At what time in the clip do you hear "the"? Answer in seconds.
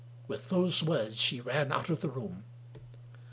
2.01-2.09